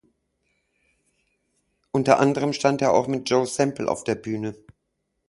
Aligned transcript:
Unter 1.91 2.17
anderem 2.19 2.53
stand 2.53 2.81
er 2.81 2.91
auch 2.91 3.05
mit 3.05 3.29
Joe 3.29 3.45
Sample 3.45 3.87
auf 3.87 4.03
der 4.03 4.15
Bühne. 4.15 4.55